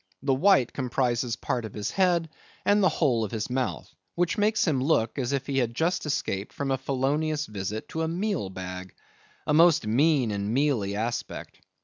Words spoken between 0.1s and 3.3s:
The white comprises part of his head, and the whole of